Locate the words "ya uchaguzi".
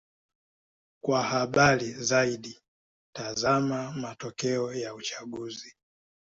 4.73-5.75